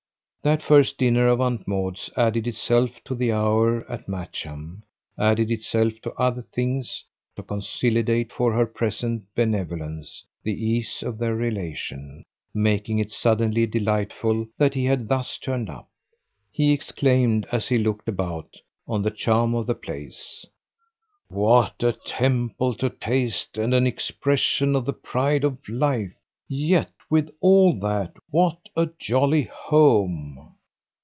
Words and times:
That 0.43 0.63
first 0.63 0.97
dinner 0.97 1.27
of 1.27 1.39
Aunt 1.39 1.67
Maud's 1.67 2.09
added 2.17 2.47
itself 2.47 2.99
to 3.03 3.13
the 3.13 3.31
hour 3.31 3.85
at 3.87 4.07
Matcham, 4.09 4.81
added 5.15 5.51
itself 5.51 6.01
to 6.01 6.13
other 6.13 6.41
things, 6.41 7.05
to 7.35 7.43
consolidate, 7.43 8.31
for 8.31 8.51
her 8.53 8.65
present 8.65 9.21
benevolence, 9.35 10.25
the 10.41 10.55
ease 10.65 11.03
of 11.03 11.19
their 11.19 11.35
relation, 11.35 12.23
making 12.55 12.97
it 12.97 13.11
suddenly 13.11 13.67
delightful 13.67 14.47
that 14.57 14.73
he 14.73 14.83
had 14.83 15.07
thus 15.09 15.37
turned 15.37 15.69
up. 15.69 15.87
He 16.51 16.73
exclaimed, 16.73 17.45
as 17.51 17.67
he 17.67 17.77
looked 17.77 18.07
about, 18.07 18.55
on 18.87 19.03
the 19.03 19.11
charm 19.11 19.53
of 19.53 19.67
the 19.67 19.75
place: 19.75 20.43
"What 21.27 21.83
a 21.83 21.91
temple 21.93 22.73
to 22.77 22.89
taste 22.89 23.59
and 23.59 23.75
an 23.75 23.85
expression 23.85 24.75
of 24.75 24.85
the 24.85 24.93
pride 24.93 25.43
of 25.43 25.69
life, 25.69 26.13
yet, 26.47 26.89
with 27.11 27.29
all 27.41 27.77
that, 27.77 28.13
what 28.29 28.57
a 28.77 28.89
jolly 28.97 29.43
HOME!" 29.43 30.47